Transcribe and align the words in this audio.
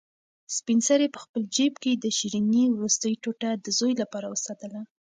سپین 0.57 0.79
سرې 0.87 1.07
په 1.15 1.19
خپل 1.25 1.41
جېب 1.55 1.73
کې 1.83 1.91
د 1.95 2.05
شیرني 2.17 2.63
وروستۍ 2.71 3.13
ټوټه 3.23 3.49
د 3.63 3.67
زوی 3.77 3.93
لپاره 4.01 4.27
وساتله. 4.33 4.81